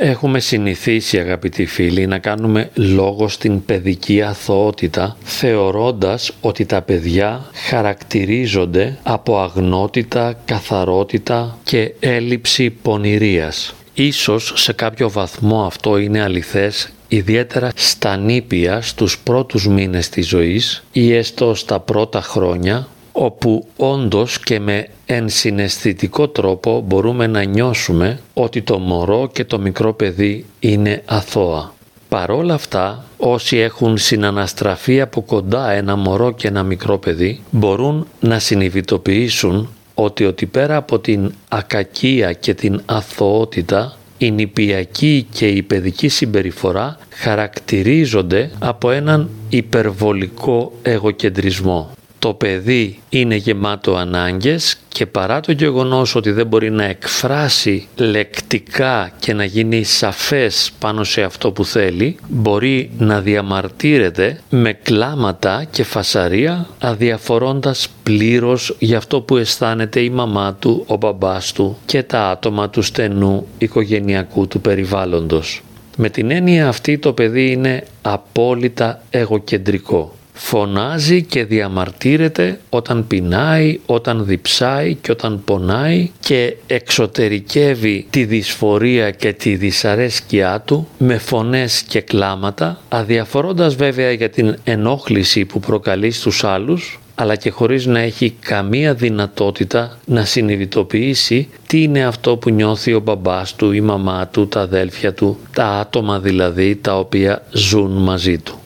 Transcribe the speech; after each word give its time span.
Έχουμε 0.00 0.40
συνηθίσει 0.40 1.18
αγαπητοί 1.18 1.66
φίλοι 1.66 2.06
να 2.06 2.18
κάνουμε 2.18 2.70
λόγο 2.74 3.28
στην 3.28 3.64
παιδική 3.64 4.22
αθωότητα 4.22 5.16
θεωρώντας 5.22 6.32
ότι 6.40 6.66
τα 6.66 6.82
παιδιά 6.82 7.50
χαρακτηρίζονται 7.68 8.98
από 9.02 9.38
αγνότητα, 9.38 10.40
καθαρότητα 10.44 11.58
και 11.64 11.94
έλλειψη 12.00 12.70
πονηρίας. 12.70 13.74
Ίσως 13.94 14.52
σε 14.56 14.72
κάποιο 14.72 15.10
βαθμό 15.10 15.64
αυτό 15.64 15.98
είναι 15.98 16.22
αληθές 16.22 16.88
ιδιαίτερα 17.08 17.70
στα 17.74 18.16
νήπια 18.16 18.80
στους 18.80 19.18
πρώτους 19.18 19.66
μήνες 19.68 20.08
της 20.08 20.28
ζωής 20.28 20.84
ή 20.92 21.14
έστω 21.14 21.54
στα 21.54 21.80
πρώτα 21.80 22.20
χρόνια 22.20 22.88
όπου 23.20 23.66
όντως 23.76 24.40
και 24.40 24.60
με 24.60 24.86
ενσυναισθητικό 25.06 26.28
τρόπο 26.28 26.80
μπορούμε 26.86 27.26
να 27.26 27.42
νιώσουμε 27.42 28.18
ότι 28.34 28.62
το 28.62 28.78
μωρό 28.78 29.28
και 29.32 29.44
το 29.44 29.58
μικρό 29.58 29.92
παιδί 29.92 30.44
είναι 30.60 31.02
αθώα. 31.04 31.74
Παρόλα 32.08 32.54
αυτά, 32.54 33.04
όσοι 33.16 33.56
έχουν 33.56 33.96
συναναστραφεί 33.98 35.00
από 35.00 35.22
κοντά 35.22 35.70
ένα 35.70 35.96
μωρό 35.96 36.32
και 36.32 36.48
ένα 36.48 36.62
μικρό 36.62 36.98
παιδί 36.98 37.40
μπορούν 37.50 38.06
να 38.20 38.38
συνειδητοποιήσουν 38.38 39.68
ότι 39.94 40.24
ότι 40.24 40.46
πέρα 40.46 40.76
από 40.76 40.98
την 40.98 41.32
ακακία 41.48 42.32
και 42.32 42.54
την 42.54 42.82
αθωότητα 42.86 43.96
η 44.18 44.30
νηπιακή 44.30 45.26
και 45.32 45.48
η 45.48 45.62
παιδική 45.62 46.08
συμπεριφορά 46.08 46.98
χαρακτηρίζονται 47.10 48.50
από 48.58 48.90
έναν 48.90 49.30
υπερβολικό 49.48 50.72
εγωκεντρισμό 50.82 51.90
το 52.18 52.34
παιδί 52.34 52.98
είναι 53.08 53.34
γεμάτο 53.34 53.96
ανάγκες 53.96 54.78
και 54.88 55.06
παρά 55.06 55.40
το 55.40 55.52
γεγονός 55.52 56.14
ότι 56.14 56.30
δεν 56.30 56.46
μπορεί 56.46 56.70
να 56.70 56.84
εκφράσει 56.84 57.88
λεκτικά 57.96 59.12
και 59.18 59.34
να 59.34 59.44
γίνει 59.44 59.84
σαφές 59.84 60.70
πάνω 60.78 61.04
σε 61.04 61.22
αυτό 61.22 61.52
που 61.52 61.64
θέλει, 61.64 62.16
μπορεί 62.28 62.90
να 62.98 63.20
διαμαρτύρεται 63.20 64.40
με 64.50 64.72
κλάματα 64.72 65.64
και 65.70 65.84
φασαρία 65.84 66.68
αδιαφορώντας 66.78 67.88
πλήρως 68.02 68.76
για 68.78 68.96
αυτό 68.96 69.20
που 69.20 69.36
αισθάνεται 69.36 70.00
η 70.00 70.10
μαμά 70.10 70.54
του, 70.54 70.84
ο 70.86 70.96
μπαμπάς 70.96 71.52
του 71.52 71.78
και 71.86 72.02
τα 72.02 72.28
άτομα 72.28 72.70
του 72.70 72.82
στενού 72.82 73.46
οικογενειακού 73.58 74.46
του 74.46 74.60
περιβάλλοντος. 74.60 75.62
Με 75.96 76.10
την 76.10 76.30
έννοια 76.30 76.68
αυτή 76.68 76.98
το 76.98 77.12
παιδί 77.12 77.50
είναι 77.50 77.84
απόλυτα 78.02 79.02
εγωκεντρικό 79.10 80.17
φωνάζει 80.40 81.22
και 81.22 81.44
διαμαρτύρεται 81.44 82.60
όταν 82.68 83.06
πεινάει, 83.06 83.80
όταν 83.86 84.24
διψάει 84.24 84.94
και 84.94 85.10
όταν 85.10 85.42
πονάει 85.44 86.10
και 86.20 86.56
εξωτερικεύει 86.66 88.06
τη 88.10 88.24
δυσφορία 88.24 89.10
και 89.10 89.32
τη 89.32 89.56
δυσαρέσκειά 89.56 90.62
του 90.64 90.88
με 90.98 91.18
φωνές 91.18 91.82
και 91.82 92.00
κλάματα 92.00 92.80
αδιαφορώντας 92.88 93.74
βέβαια 93.74 94.10
για 94.12 94.30
την 94.30 94.56
ενόχληση 94.64 95.44
που 95.44 95.60
προκαλεί 95.60 96.10
στους 96.10 96.44
άλλους 96.44 96.98
αλλά 97.14 97.36
και 97.36 97.50
χωρίς 97.50 97.86
να 97.86 97.98
έχει 98.00 98.30
καμία 98.40 98.94
δυνατότητα 98.94 99.98
να 100.04 100.24
συνειδητοποιήσει 100.24 101.48
τι 101.66 101.82
είναι 101.82 102.04
αυτό 102.04 102.36
που 102.36 102.50
νιώθει 102.50 102.92
ο 102.94 103.00
μπαμπάς 103.00 103.54
του, 103.54 103.72
η 103.72 103.80
μαμά 103.80 104.28
του, 104.28 104.48
τα 104.48 104.60
αδέλφια 104.60 105.12
του, 105.12 105.38
τα 105.52 105.66
άτομα 105.66 106.18
δηλαδή 106.18 106.76
τα 106.76 106.98
οποία 106.98 107.42
ζουν 107.52 107.90
μαζί 107.90 108.38
του. 108.38 108.57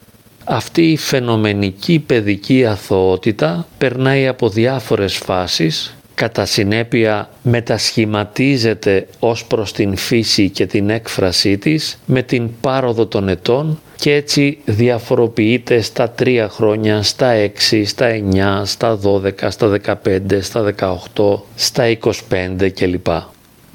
Αυτή 0.44 0.82
η 0.90 0.96
φαινομενική 0.96 1.98
παιδική 1.98 2.64
αθωότητα 2.64 3.66
περνάει 3.78 4.26
από 4.26 4.48
διάφορες 4.48 5.16
φάσεις, 5.16 5.96
κατά 6.14 6.44
συνέπεια 6.44 7.28
μετασχηματίζεται 7.42 9.06
ως 9.18 9.44
προς 9.44 9.72
την 9.72 9.96
φύση 9.96 10.50
και 10.50 10.66
την 10.66 10.90
έκφρασή 10.90 11.58
της 11.58 11.98
με 12.06 12.22
την 12.22 12.50
πάροδο 12.60 13.06
των 13.06 13.28
ετών 13.28 13.80
και 13.96 14.14
έτσι 14.14 14.58
διαφοροποιείται 14.64 15.80
στα 15.80 16.10
τρία 16.10 16.48
χρόνια, 16.48 17.02
στα 17.02 17.32
6, 17.70 17.82
στα 17.86 18.06
9, 18.32 18.62
στα 18.64 18.98
12, 19.04 19.50
στα 19.50 19.78
15, 20.04 20.18
στα 20.40 20.74
18, 21.14 21.42
στα 21.54 21.96
25 22.30 22.70
κλπ. 22.74 23.06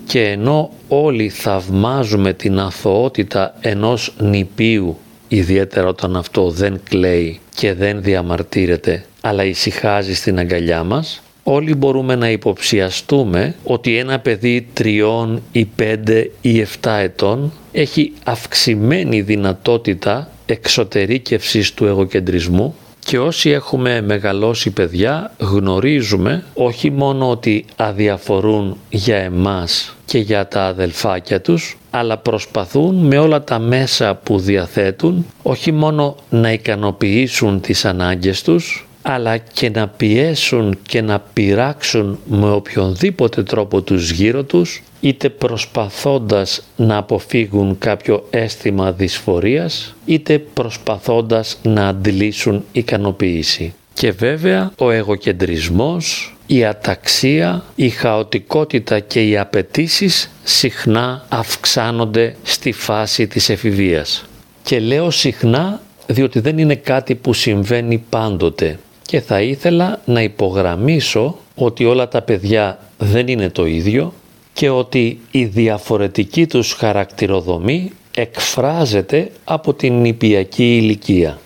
Και 0.05 0.21
ενώ 0.21 0.69
όλοι 0.87 1.29
θαυμάζουμε 1.29 2.33
την 2.33 2.59
αθωότητα 2.59 3.55
ενός 3.61 4.13
νηπίου 4.19 4.97
ιδιαίτερα 5.27 5.87
όταν 5.87 6.15
αυτό 6.15 6.49
δεν 6.49 6.79
κλαίει 6.89 7.39
και 7.55 7.73
δεν 7.73 8.01
διαμαρτύρεται 8.01 9.05
αλλά 9.21 9.43
ησυχάζει 9.43 10.15
στην 10.15 10.39
αγκαλιά 10.39 10.83
μας, 10.83 11.21
όλοι 11.43 11.75
μπορούμε 11.75 12.15
να 12.15 12.29
υποψιαστούμε 12.29 13.55
ότι 13.63 13.97
ένα 13.97 14.19
παιδί 14.19 14.67
τριών 14.73 15.41
ή 15.51 15.65
πέντε 15.65 16.31
ή 16.41 16.59
εφτά 16.59 16.97
ετών 16.97 17.51
έχει 17.71 18.13
αυξημένη 18.23 19.21
δυνατότητα 19.21 20.31
εξωτερήκευσης 20.45 21.73
του 21.73 21.85
εγωκεντρισμού 21.85 22.75
και 23.07 23.19
όσοι 23.19 23.49
έχουμε 23.49 24.01
μεγαλώσει 24.01 24.71
παιδιά 24.71 25.31
γνωρίζουμε 25.37 26.43
όχι 26.53 26.91
μόνο 26.91 27.29
ότι 27.29 27.65
αδιαφορούν 27.75 28.77
για 28.89 29.17
εμάς 29.17 29.95
και 30.05 30.17
για 30.17 30.47
τα 30.47 30.63
αδελφάκια 30.63 31.41
τους 31.41 31.77
αλλά 31.89 32.17
προσπαθούν 32.17 32.95
με 32.95 33.17
όλα 33.17 33.43
τα 33.43 33.59
μέσα 33.59 34.15
που 34.23 34.39
διαθέτουν 34.39 35.25
όχι 35.43 35.71
μόνο 35.71 36.15
να 36.29 36.51
ικανοποιήσουν 36.51 37.61
τις 37.61 37.85
ανάγκες 37.85 38.41
τους 38.41 38.86
αλλά 39.09 39.37
και 39.37 39.69
να 39.69 39.87
πιέσουν 39.87 40.77
και 40.87 41.01
να 41.01 41.19
πειράξουν 41.19 42.19
με 42.25 42.51
οποιονδήποτε 42.51 43.43
τρόπο 43.43 43.81
τους 43.81 44.11
γύρω 44.11 44.43
τους 44.43 44.83
είτε 44.99 45.29
προσπαθώντας 45.29 46.63
να 46.75 46.97
αποφύγουν 46.97 47.77
κάποιο 47.77 48.27
αίσθημα 48.29 48.91
δυσφορίας 48.91 49.95
είτε 50.05 50.39
προσπαθώντας 50.39 51.59
να 51.63 51.87
αντιλήσουν 51.87 52.63
ικανοποίηση. 52.71 53.73
Και 53.93 54.11
βέβαια 54.11 54.71
ο 54.77 54.91
εγωκεντρισμός, 54.91 56.35
η 56.47 56.65
αταξία, 56.65 57.63
η 57.75 57.89
χαοτικότητα 57.89 58.99
και 58.99 59.27
οι 59.27 59.37
απαιτήσεις 59.37 60.29
συχνά 60.43 61.25
αυξάνονται 61.29 62.35
στη 62.43 62.71
φάση 62.71 63.27
της 63.27 63.49
εφηβείας. 63.49 64.25
Και 64.63 64.79
λέω 64.79 65.11
συχνά 65.11 65.81
διότι 66.07 66.39
δεν 66.39 66.57
είναι 66.57 66.75
κάτι 66.75 67.15
που 67.15 67.33
συμβαίνει 67.33 68.03
πάντοτε 68.09 68.79
και 69.07 69.21
θα 69.21 69.41
ήθελα 69.41 70.01
να 70.05 70.21
υπογραμμίσω 70.21 71.37
ότι 71.55 71.85
όλα 71.85 72.07
τα 72.07 72.21
παιδιά 72.21 72.79
δεν 72.97 73.27
είναι 73.27 73.49
το 73.49 73.65
ίδιο 73.65 74.13
και 74.53 74.69
ότι 74.69 75.19
η 75.31 75.45
διαφορετική 75.45 76.47
τους 76.47 76.73
χαρακτηροδομή 76.73 77.91
εκφράζεται 78.15 79.31
από 79.43 79.73
την 79.73 79.93
νηπιακή 80.01 80.77
ηλικία. 80.77 81.39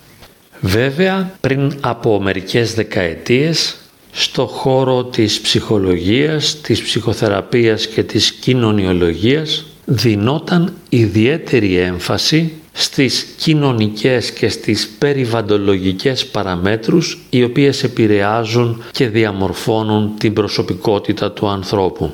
Βέβαια, 0.60 1.32
πριν 1.40 1.78
από 1.80 2.20
μερικές 2.20 2.74
δεκαετίες, 2.74 3.76
στο 4.12 4.46
χώρο 4.46 5.04
της 5.04 5.40
ψυχολογίας, 5.40 6.60
της 6.60 6.82
ψυχοθεραπείας 6.82 7.86
και 7.86 8.02
της 8.02 8.32
κοινωνιολογίας 8.32 9.66
δινόταν 9.84 10.74
ιδιαίτερη 10.88 11.76
έμφαση 11.76 12.52
στις 12.72 13.34
κοινωνικές 13.38 14.30
και 14.30 14.48
στις 14.48 14.88
περιβαντολογικές 14.98 16.26
παραμέτρους 16.26 17.18
οι 17.30 17.42
οποίες 17.42 17.82
επηρεάζουν 17.82 18.82
και 18.90 19.08
διαμορφώνουν 19.08 20.10
την 20.18 20.32
προσωπικότητα 20.32 21.32
του 21.32 21.48
ανθρώπου. 21.48 22.12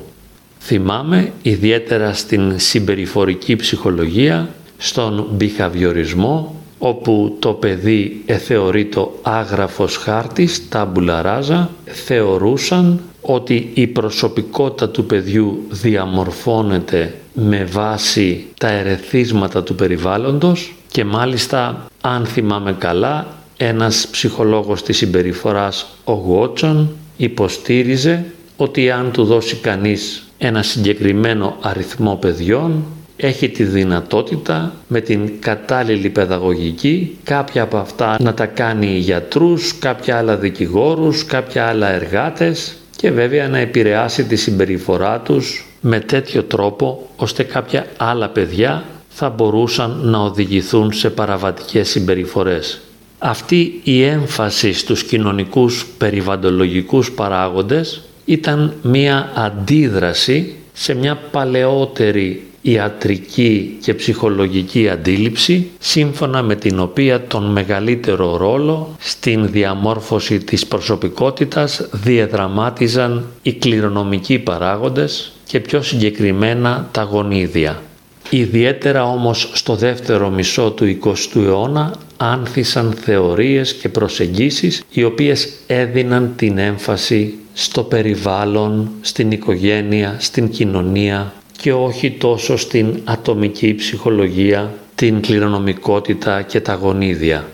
Θυμάμαι 0.59 1.31
ιδιαίτερα 1.41 2.13
στην 2.13 2.59
συμπεριφορική 2.59 3.55
ψυχολογία, 3.55 4.49
στον 4.77 5.27
μπιχαβιορισμό, 5.31 6.55
όπου 6.77 7.35
το 7.39 7.53
παιδί 7.53 8.21
εθεωρεί 8.25 8.85
το 8.85 9.19
άγραφος 9.21 9.97
χάρτης, 9.97 10.69
τα 10.69 10.85
μπουλαράζα, 10.85 11.69
θεωρούσαν 11.85 13.01
ότι 13.21 13.71
η 13.73 13.87
προσωπικότητα 13.87 14.89
του 14.89 15.05
παιδιού 15.05 15.65
διαμορφώνεται 15.69 17.13
με 17.33 17.63
βάση 17.63 18.45
τα 18.57 18.67
ερεθίσματα 18.67 19.63
του 19.63 19.75
περιβάλλοντος 19.75 20.75
και 20.91 21.05
μάλιστα 21.05 21.85
αν 22.01 22.25
θυμάμαι 22.25 22.73
καλά 22.73 23.27
ένας 23.57 24.07
ψυχολόγος 24.11 24.83
της 24.83 24.97
συμπεριφοράς 24.97 25.87
ο 26.03 26.13
Γουότσον 26.13 26.89
υποστήριζε 27.17 28.25
ότι 28.57 28.91
αν 28.91 29.11
του 29.11 29.23
δώσει 29.23 29.55
κανείς 29.55 30.27
ένα 30.37 30.63
συγκεκριμένο 30.63 31.57
αριθμό 31.61 32.15
παιδιών 32.15 32.83
έχει 33.15 33.49
τη 33.49 33.63
δυνατότητα 33.63 34.73
με 34.87 35.01
την 35.01 35.31
κατάλληλη 35.39 36.09
παιδαγωγική 36.09 37.17
κάποια 37.23 37.61
από 37.61 37.77
αυτά 37.77 38.17
να 38.21 38.33
τα 38.33 38.45
κάνει 38.45 38.97
γιατρούς, 38.97 39.77
κάποια 39.79 40.17
άλλα 40.17 40.35
δικηγόρους, 40.35 41.25
κάποια 41.25 41.65
άλλα 41.65 41.91
εργάτες 41.91 42.77
και 43.01 43.11
βέβαια 43.11 43.47
να 43.47 43.57
επηρεάσει 43.57 44.23
τη 44.23 44.35
συμπεριφορά 44.35 45.19
τους 45.19 45.65
με 45.81 45.99
τέτοιο 45.99 46.43
τρόπο 46.43 47.07
ώστε 47.15 47.43
κάποια 47.43 47.85
άλλα 47.97 48.29
παιδιά 48.29 48.83
θα 49.09 49.29
μπορούσαν 49.29 49.99
να 50.03 50.17
οδηγηθούν 50.17 50.93
σε 50.93 51.09
παραβατικές 51.09 51.89
συμπεριφορές. 51.89 52.79
Αυτή 53.19 53.79
η 53.83 54.03
έμφαση 54.03 54.73
στους 54.73 55.03
κοινωνικούς 55.03 55.85
περιβαντολογικούς 55.97 57.11
παράγοντες 57.11 58.01
ήταν 58.25 58.73
μία 58.81 59.31
αντίδραση 59.35 60.55
σε 60.73 60.93
μια 60.93 61.15
παλαιότερη 61.31 62.47
ιατρική 62.71 63.77
και 63.81 63.93
ψυχολογική 63.93 64.89
αντίληψη 64.89 65.69
σύμφωνα 65.79 66.41
με 66.41 66.55
την 66.55 66.79
οποία 66.79 67.27
τον 67.27 67.51
μεγαλύτερο 67.51 68.37
ρόλο 68.37 68.95
στην 68.99 69.51
διαμόρφωση 69.51 70.37
της 70.39 70.67
προσωπικότητας 70.67 71.87
διεδραμάτιζαν 71.91 73.25
οι 73.41 73.53
κληρονομικοί 73.53 74.39
παράγοντες 74.39 75.31
και 75.45 75.59
πιο 75.59 75.81
συγκεκριμένα 75.81 76.87
τα 76.91 77.01
γονίδια. 77.01 77.81
Ιδιαίτερα 78.29 79.03
όμως 79.03 79.51
στο 79.53 79.75
δεύτερο 79.75 80.29
μισό 80.29 80.71
του 80.71 80.97
20ου 81.03 81.43
αιώνα 81.45 81.93
άνθησαν 82.17 82.93
θεωρίες 83.01 83.73
και 83.73 83.89
προσεγγίσεις 83.89 84.83
οι 84.91 85.03
οποίες 85.03 85.49
έδιναν 85.67 86.33
την 86.35 86.57
έμφαση 86.57 87.33
στο 87.53 87.83
περιβάλλον, 87.83 88.89
στην 89.01 89.31
οικογένεια, 89.31 90.15
στην 90.19 90.49
κοινωνία 90.49 91.33
και 91.61 91.73
όχι 91.73 92.11
τόσο 92.11 92.57
στην 92.57 93.01
ατομική 93.03 93.75
ψυχολογία, 93.75 94.73
την 94.95 95.21
κληρονομικότητα 95.21 96.41
και 96.41 96.61
τα 96.61 96.73
γονίδια. 96.73 97.47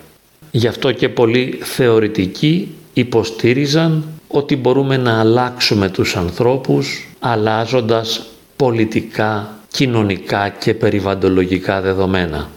Γι' 0.50 0.66
αυτό 0.66 0.92
και 0.92 1.08
πολλοί 1.08 1.58
θεωρητικοί 1.62 2.74
υποστήριζαν 2.92 4.04
ότι 4.28 4.56
μπορούμε 4.56 4.96
να 4.96 5.20
αλλάξουμε 5.20 5.88
τους 5.88 6.16
ανθρώπους 6.16 7.08
αλλάζοντας 7.18 8.26
πολιτικά, 8.56 9.58
κοινωνικά 9.70 10.48
και 10.48 10.74
περιβαντολογικά 10.74 11.80
δεδομένα. 11.80 12.50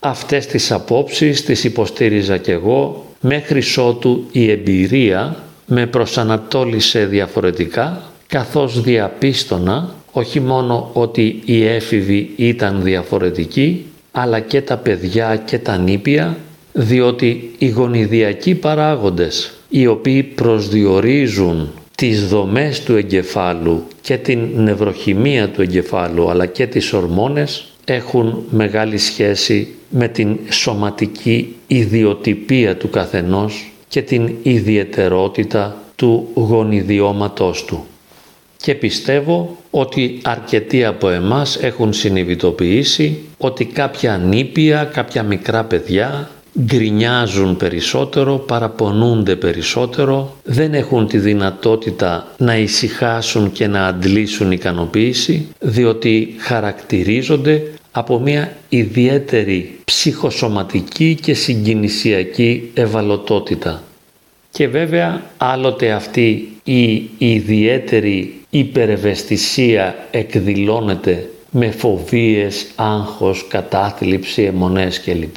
Αυτές 0.00 0.46
τις 0.46 0.72
απόψεις 0.72 1.44
τις 1.44 1.64
υποστήριζα 1.64 2.36
και 2.36 2.52
εγώ 2.52 3.06
μέχρι 3.20 3.62
ότου 3.76 4.24
η 4.32 4.50
εμπειρία 4.50 5.36
με 5.66 5.86
προσανατόλισε 5.86 7.06
διαφορετικά 7.06 8.02
καθώς 8.26 8.80
διαπίστωνα 8.80 9.94
όχι 10.18 10.40
μόνο 10.40 10.90
ότι 10.92 11.42
οι 11.44 11.64
έφηβοι 11.64 12.30
ήταν 12.36 12.82
διαφορετικοί 12.82 13.84
αλλά 14.10 14.40
και 14.40 14.62
τα 14.62 14.76
παιδιά 14.76 15.36
και 15.36 15.58
τα 15.58 15.76
νήπια 15.76 16.36
διότι 16.72 17.50
οι 17.58 17.68
γονιδιακοί 17.68 18.54
παράγοντες 18.54 19.52
οι 19.68 19.86
οποίοι 19.86 20.22
προσδιορίζουν 20.22 21.70
τις 21.94 22.28
δομές 22.28 22.82
του 22.82 22.96
εγκεφάλου 22.96 23.86
και 24.00 24.16
την 24.16 24.48
νευροχημία 24.54 25.48
του 25.48 25.62
εγκεφάλου 25.62 26.30
αλλά 26.30 26.46
και 26.46 26.66
τις 26.66 26.92
ορμόνες 26.92 27.66
έχουν 27.84 28.44
μεγάλη 28.50 28.98
σχέση 28.98 29.68
με 29.88 30.08
την 30.08 30.38
σωματική 30.50 31.54
ιδιοτυπία 31.66 32.76
του 32.76 32.90
καθενός 32.90 33.72
και 33.88 34.02
την 34.02 34.30
ιδιαιτερότητα 34.42 35.76
του 35.96 36.28
γονιδιώματός 36.34 37.64
του. 37.64 37.86
Και 38.56 38.74
πιστεύω 38.74 39.56
ότι 39.70 40.20
αρκετοί 40.22 40.84
από 40.84 41.08
εμάς 41.08 41.56
έχουν 41.56 41.92
συνειδητοποιήσει 41.92 43.18
ότι 43.38 43.64
κάποια 43.64 44.16
νήπια, 44.16 44.84
κάποια 44.84 45.22
μικρά 45.22 45.64
παιδιά 45.64 46.30
γκρινιάζουν 46.60 47.56
περισσότερο, 47.56 48.36
παραπονούνται 48.36 49.36
περισσότερο, 49.36 50.36
δεν 50.44 50.74
έχουν 50.74 51.06
τη 51.06 51.18
δυνατότητα 51.18 52.34
να 52.38 52.56
ησυχάσουν 52.56 53.52
και 53.52 53.66
να 53.66 53.86
αντλήσουν 53.86 54.52
ικανοποίηση, 54.52 55.48
διότι 55.58 56.34
χαρακτηρίζονται 56.38 57.62
από 57.90 58.18
μια 58.18 58.56
ιδιαίτερη 58.68 59.78
ψυχοσωματική 59.84 61.18
και 61.22 61.34
συγκινησιακή 61.34 62.70
ευαλωτότητα. 62.74 63.82
Και 64.50 64.68
βέβαια 64.68 65.22
άλλοτε 65.36 65.90
αυτή 65.92 66.48
η 66.64 67.08
ιδιαίτερη 67.18 68.40
υπερευαισθησία 68.58 69.94
εκδηλώνεται 70.10 71.28
με 71.50 71.70
φοβίες, 71.70 72.66
άγχος, 72.74 73.46
κατάθλιψη, 73.48 74.42
αιμονές 74.42 75.00
κλπ. 75.00 75.36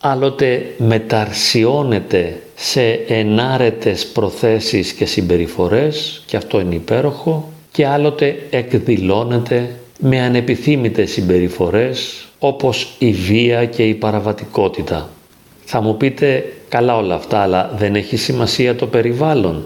Άλλοτε 0.00 0.74
μεταρσιώνεται 0.78 2.40
σε 2.54 2.90
ενάρετες 3.08 4.06
προθέσεις 4.06 4.92
και 4.92 5.04
συμπεριφορές 5.04 6.22
και 6.26 6.36
αυτό 6.36 6.60
είναι 6.60 6.74
υπέροχο 6.74 7.52
και 7.70 7.86
άλλοτε 7.86 8.36
εκδηλώνεται 8.50 9.70
με 9.98 10.20
ανεπιθύμητες 10.20 11.10
συμπεριφορές 11.10 12.26
όπως 12.38 12.94
η 12.98 13.12
βία 13.12 13.64
και 13.64 13.82
η 13.82 13.94
παραβατικότητα. 13.94 15.08
Θα 15.64 15.80
μου 15.80 15.96
πείτε 15.96 16.52
καλά 16.68 16.96
όλα 16.96 17.14
αυτά 17.14 17.38
αλλά 17.38 17.74
δεν 17.76 17.94
έχει 17.94 18.16
σημασία 18.16 18.76
το 18.76 18.86
περιβάλλον. 18.86 19.64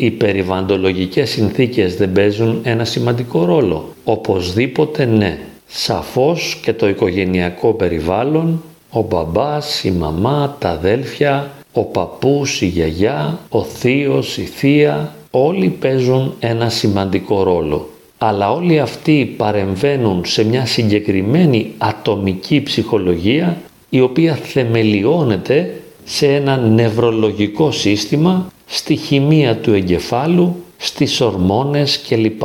Οι 0.00 0.10
περιβαντολογικές 0.10 1.30
συνθήκες 1.30 1.96
δεν 1.96 2.12
παίζουν 2.12 2.60
ένα 2.62 2.84
σημαντικό 2.84 3.44
ρόλο. 3.44 3.88
Οπωσδήποτε 4.04 5.04
ναι. 5.04 5.38
Σαφώς 5.66 6.60
και 6.62 6.72
το 6.72 6.88
οικογενειακό 6.88 7.72
περιβάλλον, 7.72 8.62
ο 8.90 9.02
μπαμπάς, 9.02 9.84
η 9.84 9.90
μαμά, 9.90 10.56
τα 10.58 10.68
αδέλφια, 10.68 11.50
ο 11.72 11.84
παππούς, 11.84 12.60
η 12.60 12.66
γιαγιά, 12.66 13.38
ο 13.48 13.62
θείος, 13.62 14.38
η 14.38 14.44
θεία, 14.44 15.14
όλοι 15.30 15.68
παίζουν 15.68 16.34
ένα 16.40 16.68
σημαντικό 16.68 17.42
ρόλο 17.42 17.88
αλλά 18.18 18.52
όλοι 18.52 18.80
αυτοί 18.80 19.34
παρεμβαίνουν 19.36 20.24
σε 20.24 20.44
μια 20.44 20.66
συγκεκριμένη 20.66 21.72
ατομική 21.78 22.62
ψυχολογία 22.62 23.56
η 23.88 24.00
οποία 24.00 24.34
θεμελιώνεται 24.34 25.80
σε 26.10 26.26
ένα 26.26 26.56
νευρολογικό 26.56 27.70
σύστημα, 27.70 28.52
στη 28.66 28.96
χημεία 28.96 29.56
του 29.56 29.72
εγκεφάλου, 29.72 30.64
στις 30.76 31.20
ορμόνες 31.20 32.00
κλπ. 32.08 32.42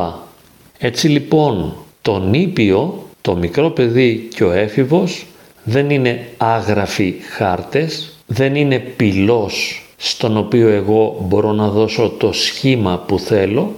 Έτσι 0.77 1.07
λοιπόν 1.07 1.73
το 2.01 2.19
νήπιο, 2.19 3.07
το 3.21 3.35
μικρό 3.35 3.69
παιδί 3.69 4.27
και 4.35 4.43
ο 4.43 4.51
έφηβος 4.51 5.25
δεν 5.63 5.89
είναι 5.89 6.27
άγραφοι 6.37 7.13
χάρτες, 7.35 8.17
δεν 8.25 8.55
είναι 8.55 8.79
πυλός 8.79 9.85
στον 9.97 10.37
οποίο 10.37 10.67
εγώ 10.67 11.25
μπορώ 11.27 11.51
να 11.51 11.67
δώσω 11.67 12.09
το 12.09 12.31
σχήμα 12.31 13.03
που 13.07 13.19
θέλω, 13.19 13.73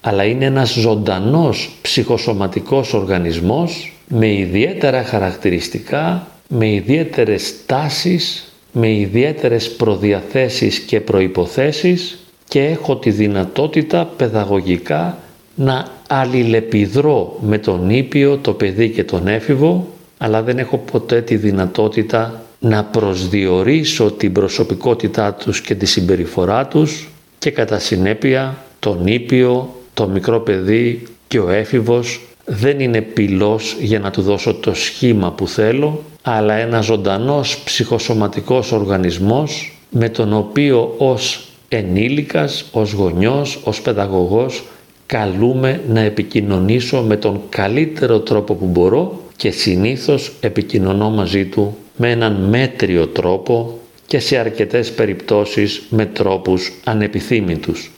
αλλά 0.00 0.24
είναι 0.24 0.44
ένας 0.44 0.72
ζωντανός 0.72 1.70
ψυχοσωματικός 1.82 2.94
οργανισμός 2.94 3.92
με 4.08 4.32
ιδιαίτερα 4.32 5.04
χαρακτηριστικά, 5.04 6.26
με 6.48 6.72
ιδιαίτερες 6.72 7.54
τάσεις, 7.66 8.49
με 8.72 8.92
ιδιαίτερες 8.92 9.70
προδιαθέσεις 9.70 10.78
και 10.78 11.00
προϋποθέσεις 11.00 12.18
και 12.48 12.64
έχω 12.64 12.96
τη 12.96 13.10
δυνατότητα 13.10 14.04
παιδαγωγικά 14.16 15.18
να 15.54 15.86
αλληλεπιδρώ 16.08 17.38
με 17.40 17.58
τον 17.58 17.90
ήπιο, 17.90 18.36
το 18.36 18.52
παιδί 18.52 18.88
και 18.90 19.04
τον 19.04 19.28
έφηβο, 19.28 19.86
αλλά 20.18 20.42
δεν 20.42 20.58
έχω 20.58 20.78
ποτέ 20.78 21.22
τη 21.22 21.36
δυνατότητα 21.36 22.42
να 22.58 22.84
προσδιορίσω 22.84 24.10
την 24.10 24.32
προσωπικότητά 24.32 25.34
τους 25.34 25.60
και 25.60 25.74
τη 25.74 25.86
συμπεριφορά 25.86 26.66
τους 26.66 27.08
και 27.38 27.50
κατά 27.50 27.78
συνέπεια 27.78 28.64
τον 28.78 29.06
ήπιο, 29.06 29.74
το 29.94 30.08
μικρό 30.08 30.40
παιδί 30.40 31.02
και 31.28 31.38
ο 31.38 31.50
έφηβος 31.50 32.29
δεν 32.44 32.80
είναι 32.80 33.00
πυλός 33.00 33.76
για 33.80 33.98
να 33.98 34.10
του 34.10 34.22
δώσω 34.22 34.54
το 34.54 34.74
σχήμα 34.74 35.32
που 35.32 35.48
θέλω, 35.48 36.02
αλλά 36.22 36.54
ένα 36.54 36.80
ζωντανός 36.80 37.58
ψυχοσωματικός 37.64 38.72
οργανισμός 38.72 39.78
με 39.90 40.08
τον 40.08 40.32
οποίο 40.32 40.94
ως 40.98 41.44
ενήλικας, 41.68 42.64
ως 42.72 42.92
γονιός, 42.92 43.60
ως 43.64 43.80
παιδαγωγός 43.80 44.62
καλούμε 45.06 45.80
να 45.88 46.00
επικοινωνήσω 46.00 47.00
με 47.02 47.16
τον 47.16 47.40
καλύτερο 47.48 48.20
τρόπο 48.20 48.54
που 48.54 48.66
μπορώ 48.66 49.20
και 49.36 49.50
συνήθως 49.50 50.32
επικοινωνώ 50.40 51.10
μαζί 51.10 51.44
του 51.44 51.76
με 51.96 52.10
έναν 52.10 52.32
μέτριο 52.32 53.06
τρόπο 53.06 53.78
και 54.06 54.18
σε 54.18 54.36
αρκετές 54.36 54.92
περιπτώσεις 54.92 55.82
με 55.88 56.06
τρόπους 56.06 56.72
ανεπιθύμητους 56.84 57.90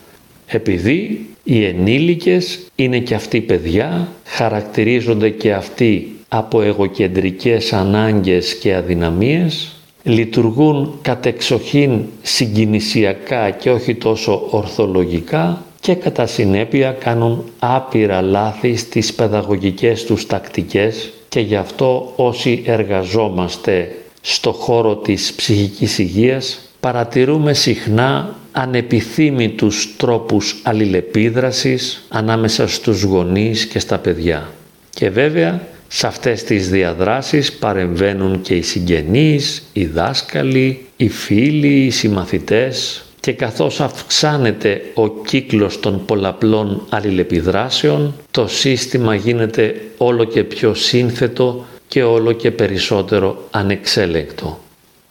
επειδή 0.53 1.27
οι 1.45 1.65
ενήλικες 1.65 2.61
είναι 2.75 2.99
και 2.99 3.15
αυτοί 3.15 3.41
παιδιά, 3.41 4.09
χαρακτηρίζονται 4.25 5.29
και 5.31 5.53
αυτοί 5.53 6.17
από 6.29 6.63
εγωκεντρικές 6.63 7.73
ανάγκες 7.73 8.55
και 8.55 8.75
αδυναμίες, 8.75 9.73
λειτουργούν 10.03 10.99
κατεξοχήν 11.03 12.03
συγκινησιακά 12.23 13.51
και 13.51 13.71
όχι 13.71 13.95
τόσο 13.95 14.47
ορθολογικά 14.51 15.63
και 15.81 15.95
κατά 15.95 16.27
συνέπεια 16.27 16.91
κάνουν 16.91 17.45
άπειρα 17.59 18.21
λάθη 18.23 18.77
στις 18.77 19.15
παιδαγωγικές 19.15 20.05
τους 20.05 20.27
τακτικές 20.27 21.13
και 21.29 21.41
γι' 21.41 21.57
αυτό 21.57 22.13
όσοι 22.17 22.63
εργαζόμαστε 22.67 23.97
στο 24.21 24.53
χώρο 24.53 24.97
της 24.97 25.33
ψυχικής 25.37 25.99
υγείας 25.99 26.61
παρατηρούμε 26.81 27.53
συχνά 27.53 28.37
ανεπιθύμητους 28.53 29.97
τρόπους 29.97 30.61
αλληλεπίδρασης 30.63 32.07
ανάμεσα 32.09 32.69
στους 32.69 33.03
γονείς 33.03 33.67
και 33.67 33.79
στα 33.79 33.99
παιδιά. 33.99 34.53
Και 34.91 35.11
βέβαια 35.11 35.67
σε 35.89 36.07
αυτές 36.07 36.45
τις 36.45 36.69
διαδράσεις 36.71 37.53
παρεμβαίνουν 37.53 38.41
και 38.41 38.55
οι 38.55 38.63
συγγενείς, 38.63 39.63
οι 39.73 39.85
δάσκαλοι, 39.85 40.87
οι 40.97 41.09
φίλοι, 41.09 41.85
οι 41.85 41.91
συμμαθητές, 41.91 43.05
και 43.21 43.33
καθώς 43.33 43.81
αυξάνεται 43.81 44.83
ο 44.95 45.09
κύκλος 45.09 45.81
των 45.81 46.05
πολλαπλών 46.05 46.87
αλληλεπιδράσεων, 46.89 48.15
το 48.31 48.47
σύστημα 48.47 49.15
γίνεται 49.15 49.81
όλο 49.97 50.25
και 50.25 50.45
πιο 50.45 50.75
σύνθετο 50.75 51.65
και 51.89 52.03
όλο 52.03 52.33
και 52.33 52.51
περισσότερο 52.51 53.49
ανεξέλεγκτο. 53.51 54.59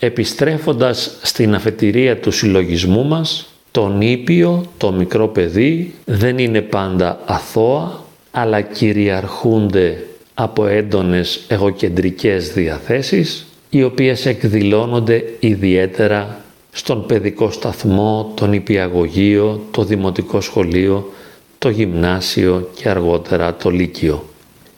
Επιστρέφοντας 0.03 1.17
στην 1.21 1.55
αφετηρία 1.55 2.17
του 2.17 2.31
συλλογισμού 2.31 3.05
μας, 3.05 3.53
το 3.71 3.87
νήπιο, 3.87 4.65
το 4.77 4.91
μικρό 4.91 5.27
παιδί, 5.27 5.93
δεν 6.05 6.37
είναι 6.37 6.61
πάντα 6.61 7.19
αθώα, 7.25 8.03
αλλά 8.31 8.61
κυριαρχούνται 8.61 10.05
από 10.33 10.65
έντονες 10.65 11.45
εγωκεντρικές 11.47 12.53
διαθέσεις, 12.53 13.45
οι 13.69 13.83
οποίες 13.83 14.25
εκδηλώνονται 14.25 15.23
ιδιαίτερα 15.39 16.37
στον 16.71 17.05
παιδικό 17.05 17.51
σταθμό, 17.51 18.31
τον 18.35 18.53
υπηαγωγείο, 18.53 19.65
το 19.71 19.83
δημοτικό 19.83 20.41
σχολείο, 20.41 21.11
το 21.57 21.69
γυμνάσιο 21.69 22.69
και 22.75 22.89
αργότερα 22.89 23.55
το 23.55 23.69
λύκειο. 23.69 24.25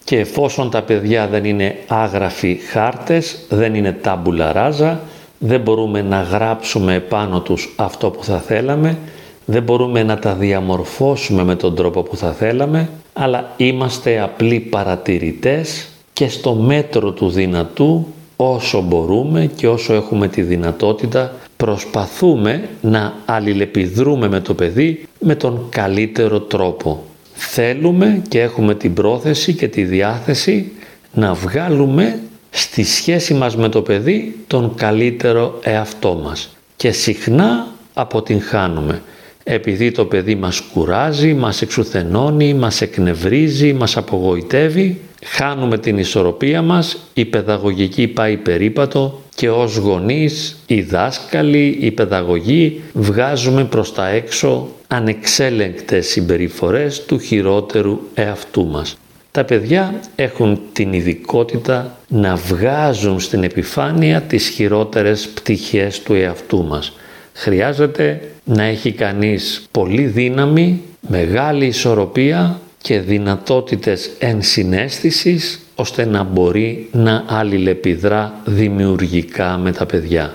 Και 0.04 0.20
εφόσον 0.20 0.70
τα 0.70 0.82
παιδιά 0.82 1.28
δεν 1.28 1.46
είναι 1.46 1.78
άγραφοι 1.88 2.60
χάρτες, 2.72 3.40
δεν 3.50 3.76
είναι 3.76 3.92
τάμπουλα 3.92 4.52
ράζα, 4.52 5.02
δεν 5.46 5.62
μπορούμε 5.62 6.02
να 6.02 6.22
γράψουμε 6.22 6.94
επάνω 6.94 7.42
τους 7.42 7.74
αυτό 7.76 8.10
που 8.10 8.24
θα 8.24 8.40
θέλαμε, 8.40 8.98
δεν 9.46 9.64
μπορούμε 9.64 10.04
να 10.04 10.20
τα 10.20 10.34
διαμορφώσουμε 10.34 11.44
με 11.44 11.56
τον 11.56 11.76
τρόπο 11.76 12.02
που 12.04 12.18
θα 12.18 12.32
θέλαμε, 12.32 12.90
αλλά 13.14 13.54
είμαστε 13.58 14.20
απλοί 14.20 14.60
παρατηρητές 14.60 15.88
και 16.14 16.28
στο 16.28 16.54
μέτρο 16.54 17.12
του 17.12 17.30
δυνατού 17.30 18.08
όσο 18.36 18.82
μπορούμε 18.82 19.50
και 19.56 19.68
όσο 19.68 19.94
έχουμε 19.94 20.28
τη 20.28 20.42
δυνατότητα 20.42 21.34
προσπαθούμε 21.58 22.70
να 22.82 23.14
αλληλεπιδρούμε 23.26 24.28
με 24.28 24.40
το 24.40 24.54
παιδί 24.54 25.08
με 25.20 25.36
τον 25.36 25.66
καλύτερο 25.70 26.40
τρόπο. 26.40 27.04
Θέλουμε 27.34 28.22
και 28.28 28.42
έχουμε 28.42 28.76
την 28.76 28.94
πρόθεση 28.94 29.54
και 29.54 29.68
τη 29.68 29.84
διάθεση 29.84 30.72
να 31.14 31.34
βγάλουμε 31.34 32.20
στη 32.56 32.84
σχέση 32.84 33.34
μας 33.34 33.56
με 33.56 33.70
το 33.70 33.82
παιδί 33.82 34.36
τον 34.48 34.76
καλύτερο 34.76 35.60
εαυτό 35.64 36.14
μας. 36.14 36.50
Και 36.76 36.92
συχνά 36.92 37.68
αποτυγχάνουμε 37.94 39.02
επειδή 39.44 39.92
το 39.92 40.06
παιδί 40.06 40.36
μας 40.36 40.62
κουράζει, 40.74 41.34
μας 41.34 41.62
εξουθενώνει, 41.62 42.54
μας 42.54 42.82
εκνευρίζει, 42.82 43.74
μας 43.74 43.98
απογοητεύει, 43.98 45.00
χάνουμε 45.26 45.78
την 45.78 45.98
ισορροπία 45.98 46.62
μας, 46.62 46.98
η 47.14 47.26
παιδαγωγική 47.26 48.08
πάει 48.08 48.38
περίπατο 48.38 49.22
και 49.36 49.50
ως 49.50 49.76
γονείς, 49.78 50.58
οι 50.68 50.82
δάσκαλοι, 50.82 51.78
οι 51.82 51.92
παιδαγωγοί 51.92 52.82
βγάζουμε 52.94 53.64
προς 53.64 53.94
τα 53.94 54.08
έξω 54.08 54.68
ανεξέλεγκτες 54.88 56.08
συμπεριφορές 56.08 57.06
του 57.06 57.20
χειρότερου 57.20 58.00
εαυτού 58.14 58.66
μας. 58.68 58.98
Τα 59.34 59.44
παιδιά 59.44 60.00
έχουν 60.16 60.60
την 60.74 60.94
ειδικότητα 60.94 61.98
να 62.08 62.36
βγάζουν 62.36 63.20
στην 63.20 63.44
επιφάνεια 63.44 64.22
τις 64.22 64.48
χειρότερες 64.48 65.28
πτυχές 65.28 66.02
του 66.02 66.14
εαυτού 66.14 66.64
μας. 66.64 66.94
Χρειάζεται 67.34 68.32
να 68.44 68.64
έχει 68.64 68.92
κανείς 68.92 69.66
πολύ 69.72 70.06
δύναμη, 70.06 70.82
μεγάλη 71.08 71.66
ισορροπία 71.66 72.60
και 72.82 73.00
δυνατότητες 73.00 74.12
ενσυναίσθησης 74.20 75.60
ώστε 75.76 76.06
να 76.06 76.24
μπορεί 76.24 76.90
να 76.92 77.24
αλληλεπιδρά 77.28 78.34
δημιουργικά 78.46 79.58
με 79.58 79.72
τα 79.72 79.86
παιδιά. 79.86 80.34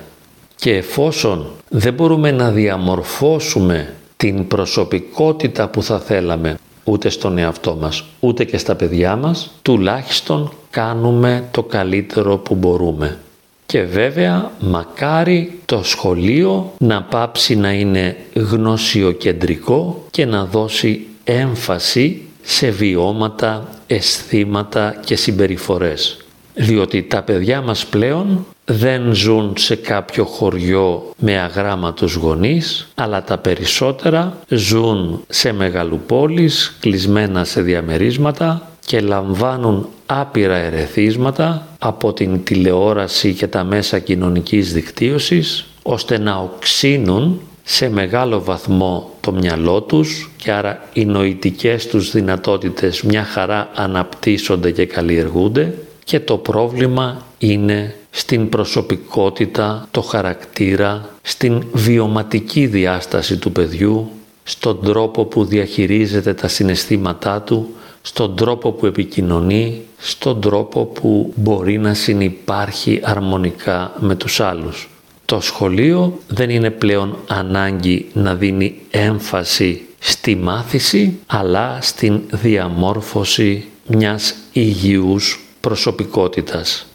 Και 0.57 0.75
εφόσον 0.75 1.51
δεν 1.69 1.95
μπορούμε 1.95 2.31
να 2.31 2.51
διαμορφώσουμε 2.51 3.95
την 4.17 4.47
προσωπικότητα 4.47 5.69
που 5.69 5.83
θα 5.83 5.99
θέλαμε 6.01 6.57
ούτε 6.89 7.09
στον 7.09 7.39
εαυτό 7.39 7.77
μας, 7.81 8.05
ούτε 8.21 8.45
και 8.45 8.59
στα 8.59 8.75
παιδιά 8.75 9.17
μας, 9.17 9.51
τουλάχιστον 9.63 10.53
κάνουμε 10.71 11.49
το 11.51 11.63
καλύτερο 11.63 12.37
που 12.37 12.55
μπορούμε. 12.55 13.19
Και 13.67 13.83
βέβαια 13.83 14.51
μακάρι 14.61 15.61
το 15.65 15.83
σχολείο 15.83 16.73
να 16.79 17.03
πάψει 17.03 17.57
να 17.57 17.73
είναι 17.73 18.17
γνωσιοκεντρικό 18.35 20.05
και 20.11 20.27
να 20.27 20.45
δώσει 20.45 21.07
έμφαση 21.25 22.23
σε 22.43 22.71
βιώματα, 22.71 23.69
αισθήματα 23.87 25.01
και 25.05 25.17
συμπεριφορές. 25.17 26.17
Διότι 26.55 27.03
τα 27.03 27.23
παιδιά 27.23 27.61
μας 27.61 27.87
πλέον 27.87 28.47
δεν 28.71 29.15
ζουν 29.15 29.53
σε 29.57 29.77
κάποιο 29.77 30.25
χωριό 30.25 31.13
με 31.19 31.39
αγράμματους 31.39 32.15
γονείς, 32.15 32.89
αλλά 32.95 33.25
τα 33.25 33.39
περισσότερα 33.39 34.39
ζουν 34.49 35.25
σε 35.29 35.53
μεγαλοπόλεις, 35.53 36.77
κλεισμένα 36.81 37.45
σε 37.45 37.61
διαμερίσματα 37.61 38.71
και 38.87 39.01
λαμβάνουν 39.01 39.89
άπειρα 40.07 40.57
ερεθίσματα 40.57 41.67
από 41.79 42.13
την 42.13 42.45
τηλεόραση 42.45 43.35
και 43.35 43.47
τα 43.47 43.65
μέσα 43.65 43.99
κοινωνικής 43.99 44.73
δικτύωσης, 44.73 45.67
ώστε 45.83 46.19
να 46.19 46.37
οξύνουν 46.37 47.41
σε 47.65 47.89
μεγάλο 47.91 48.43
βαθμό 48.43 49.11
το 49.21 49.33
μυαλό 49.33 49.81
τους 49.81 50.31
και 50.37 50.53
άρα 50.53 50.83
οι 50.93 51.05
νοητικές 51.05 51.87
τους 51.87 52.11
δυνατότητες 52.11 53.03
μια 53.03 53.25
χαρά 53.25 53.71
αναπτύσσονται 53.75 54.71
και 54.71 54.87
καλλιεργούνται 54.87 55.75
και 56.05 56.21
το 56.21 56.37
πρόβλημα 56.37 57.23
είναι 57.39 57.95
στην 58.11 58.49
προσωπικότητα, 58.49 59.89
το 59.91 60.01
χαρακτήρα, 60.01 61.09
στην 61.23 61.63
βιωματική 61.73 62.67
διάσταση 62.67 63.37
του 63.37 63.53
παιδιού, 63.53 64.11
στον 64.45 64.81
τρόπο 64.85 65.25
που 65.25 65.45
διαχειρίζεται 65.45 66.35
τα 66.35 66.49
συναισθήματά 66.49 67.43
του, 67.43 67.69
στον 68.03 68.37
τρόπο 68.37 68.73
που 68.73 68.87
επικοινωνεί, 68.87 69.83
στον 69.99 70.41
τρόπο 70.41 70.85
που 70.85 71.33
μπορεί 71.37 71.79
να 71.79 71.95
συνυπάρχει 71.95 73.01
αρμονικά 73.03 73.93
με 73.99 74.15
τους 74.15 74.41
άλλους. 74.41 74.89
Το 75.25 75.41
σχολείο 75.41 76.19
δεν 76.29 76.51
είναι 76.51 76.71
πλέον 76.71 77.17
ανάγκη 77.27 78.07
να 78.13 78.35
δίνει 78.35 78.81
έμφαση 78.91 79.83
στη 79.99 80.37
μάθηση 80.37 81.19
αλλά 81.27 81.79
στην 81.81 82.21
διαμόρφωση 82.31 83.65
μιας 83.87 84.35
υγιούς 84.53 85.41
προσωπικότητας. 85.61 86.88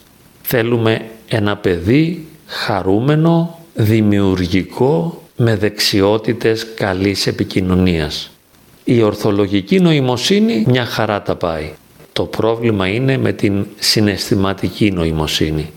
Θέλουμε 0.45 1.05
ένα 1.27 1.57
παιδί 1.57 2.25
χαρούμενο, 2.45 3.59
δημιουργικό, 3.73 5.21
με 5.35 5.55
δεξιότητες 5.55 6.67
καλής 6.75 7.27
επικοινωνίας. 7.27 8.31
Η 8.83 9.01
ορθολογική 9.01 9.79
νοημοσύνη 9.79 10.63
μια 10.67 10.85
χαρά 10.85 11.21
τα 11.21 11.35
πάει. 11.35 11.71
Το 12.13 12.23
πρόβλημα 12.23 12.87
είναι 12.87 13.17
με 13.17 13.33
την 13.33 13.65
συναισθηματική 13.79 14.91
νοημοσύνη. 14.91 15.71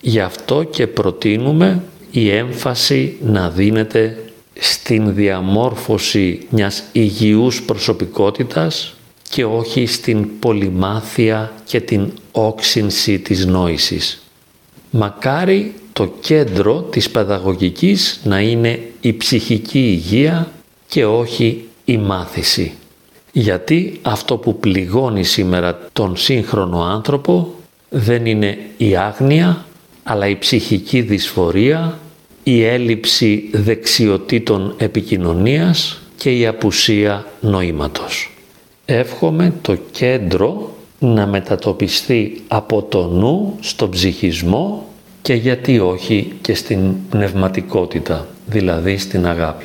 Γι' 0.00 0.20
αυτό 0.20 0.62
και 0.62 0.86
προτείνουμε 0.86 1.82
η 2.10 2.30
έμφαση 2.30 3.16
να 3.22 3.50
δίνεται 3.50 4.18
στην 4.58 5.14
διαμόρφωση 5.14 6.46
μιας 6.50 6.82
υγιούς 6.92 7.62
προσωπικότητας 7.62 8.94
και 9.34 9.44
όχι 9.44 9.86
στην 9.86 10.38
πολυμάθεια 10.38 11.52
και 11.64 11.80
την 11.80 12.12
όξυνση 12.32 13.18
της 13.18 13.46
νόησης. 13.46 14.22
Μακάρι 14.90 15.74
το 15.92 16.12
κέντρο 16.20 16.80
της 16.80 17.10
παιδαγωγικής 17.10 18.20
να 18.24 18.40
είναι 18.40 18.82
η 19.00 19.12
ψυχική 19.12 19.78
υγεία 19.78 20.50
και 20.86 21.04
όχι 21.04 21.64
η 21.84 21.96
μάθηση. 21.96 22.72
Γιατί 23.32 23.98
αυτό 24.02 24.36
που 24.36 24.58
πληγώνει 24.58 25.24
σήμερα 25.24 25.78
τον 25.92 26.16
σύγχρονο 26.16 26.82
άνθρωπο 26.82 27.54
δεν 27.88 28.26
είναι 28.26 28.58
η 28.76 28.96
άγνοια, 28.96 29.66
αλλά 30.02 30.28
η 30.28 30.38
ψυχική 30.38 31.00
δυσφορία, 31.00 31.98
η 32.42 32.64
έλλειψη 32.64 33.50
δεξιοτήτων 33.52 34.74
επικοινωνίας 34.78 36.00
και 36.16 36.38
η 36.38 36.46
απουσία 36.46 37.26
νοήματος. 37.40 38.28
Εύχομαι 38.86 39.52
το 39.62 39.76
κέντρο 39.90 40.70
να 40.98 41.26
μετατοπιστεί 41.26 42.42
από 42.48 42.82
το 42.82 43.06
νου 43.06 43.56
στον 43.60 43.90
ψυχισμό 43.90 44.86
και 45.22 45.34
γιατί 45.34 45.78
όχι 45.78 46.32
και 46.40 46.54
στην 46.54 47.08
πνευματικότητα, 47.10 48.26
δηλαδή 48.46 48.98
στην 48.98 49.26
αγάπη. 49.26 49.64